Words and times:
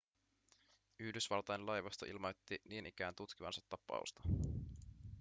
yhdysvaltain 0.99 1.65
laivasto 1.65 2.05
ilmoitti 2.05 2.61
niin 2.69 2.85
ikään 2.85 3.15
tutkivansa 3.15 3.61
tapausta 3.69 4.21